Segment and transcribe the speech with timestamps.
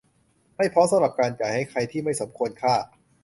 [0.57, 2.75] ไม่พร้อมสำหรับการจ่ายให้ใครที่ไม่สมควรค่า